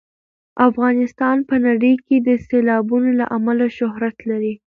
[0.69, 4.53] افغانستان په نړۍ کې د سیلابونو له امله شهرت لري.